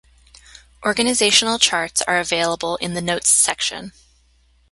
[0.83, 3.91] Organizational charts are available in the notes section.